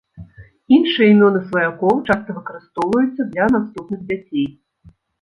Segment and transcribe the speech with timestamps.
[0.77, 4.47] Іншыя імёны сваякоў часта выкарыстоўваюцца для наступных дзяцей.